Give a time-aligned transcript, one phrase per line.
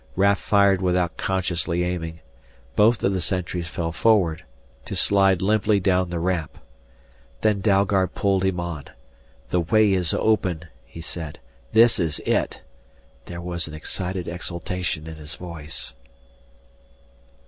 [0.15, 2.21] Raf fired without consciously aiming.
[2.75, 4.43] Both of the sentries fell forward,
[4.85, 6.57] to slide limply down the ramp.
[7.41, 8.85] Then Dalgard pulled him on.
[9.49, 11.37] "The way is open," he said.
[11.73, 12.63] "This is it!"
[13.25, 15.93] There was an excited exultation in his voice.